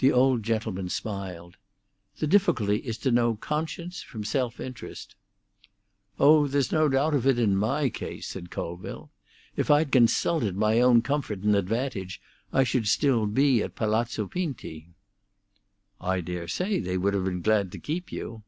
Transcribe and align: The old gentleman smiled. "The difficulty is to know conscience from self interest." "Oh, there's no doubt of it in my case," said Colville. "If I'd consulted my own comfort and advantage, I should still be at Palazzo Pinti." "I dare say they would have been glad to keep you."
The 0.00 0.12
old 0.12 0.42
gentleman 0.42 0.90
smiled. 0.90 1.56
"The 2.18 2.26
difficulty 2.26 2.76
is 2.80 2.98
to 2.98 3.10
know 3.10 3.36
conscience 3.36 4.02
from 4.02 4.22
self 4.22 4.60
interest." 4.60 5.14
"Oh, 6.18 6.46
there's 6.46 6.70
no 6.70 6.90
doubt 6.90 7.14
of 7.14 7.26
it 7.26 7.38
in 7.38 7.56
my 7.56 7.88
case," 7.88 8.26
said 8.28 8.50
Colville. 8.50 9.08
"If 9.56 9.70
I'd 9.70 9.90
consulted 9.92 10.58
my 10.58 10.82
own 10.82 11.00
comfort 11.00 11.38
and 11.42 11.56
advantage, 11.56 12.20
I 12.52 12.64
should 12.64 12.86
still 12.86 13.24
be 13.24 13.62
at 13.62 13.74
Palazzo 13.76 14.26
Pinti." 14.26 14.90
"I 16.02 16.20
dare 16.20 16.46
say 16.46 16.78
they 16.78 16.98
would 16.98 17.14
have 17.14 17.24
been 17.24 17.40
glad 17.40 17.72
to 17.72 17.78
keep 17.78 18.12
you." 18.12 18.42